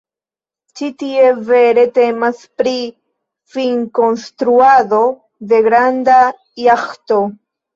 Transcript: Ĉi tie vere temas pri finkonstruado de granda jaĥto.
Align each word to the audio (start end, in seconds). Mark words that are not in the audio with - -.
Ĉi 0.79 0.87
tie 1.01 1.27
vere 1.49 1.83
temas 1.97 2.39
pri 2.61 2.73
finkonstruado 3.57 5.03
de 5.53 5.63
granda 5.69 6.17
jaĥto. 6.67 7.23